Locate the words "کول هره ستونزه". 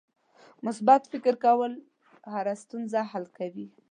1.45-2.99